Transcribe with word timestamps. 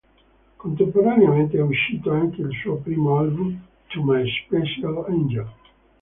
Contemporaneamente 0.57 1.57
è 1.59 1.61
uscito 1.61 2.09
anche 2.09 2.41
il 2.41 2.51
suo 2.55 2.77
primo 2.77 3.19
album, 3.19 3.63
"To 3.89 4.01
My 4.03 4.27
Special 4.47 5.05
Angel". 5.07 5.47